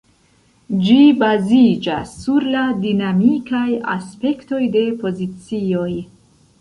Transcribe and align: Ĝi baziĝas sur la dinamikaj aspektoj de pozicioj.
Ĝi 0.85 0.95
baziĝas 1.23 2.15
sur 2.23 2.47
la 2.55 2.63
dinamikaj 2.85 3.67
aspektoj 3.97 4.63
de 4.77 4.83
pozicioj. 5.05 5.91